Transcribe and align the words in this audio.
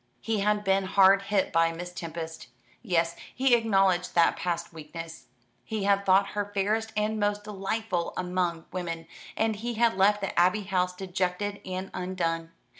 He 0.19 0.39
had 0.39 0.63
been 0.63 0.85
hard 0.85 1.21
hit 1.21 1.53
by 1.53 1.71
Miss 1.71 1.93
Tempest. 1.93 2.47
Yes, 2.81 3.15
he 3.35 3.53
acknowledged 3.53 4.15
that 4.15 4.35
past 4.35 4.73
weakness. 4.73 5.27
He 5.63 5.83
had 5.83 6.07
thought 6.07 6.29
her 6.29 6.49
fairest 6.55 6.91
and 6.97 7.19
most 7.19 7.43
delightful 7.43 8.11
among 8.17 8.65
women, 8.71 9.05
and 9.37 9.57
he 9.57 9.75
had 9.75 9.95
left 9.95 10.21
the 10.21 10.39
Abbey 10.39 10.63
House 10.63 10.95
dejected 10.95 11.61
and 11.63 11.91
undone. 11.93 12.49